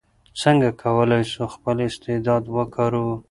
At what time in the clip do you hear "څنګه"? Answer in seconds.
0.41-0.69